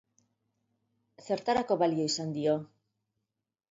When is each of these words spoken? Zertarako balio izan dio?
Zertarako 1.27 1.81
balio 1.85 2.11
izan 2.15 2.37
dio? 2.43 2.61